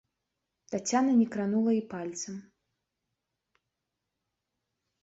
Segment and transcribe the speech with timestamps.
[0.75, 2.35] Таццяна не кранула і пальцам.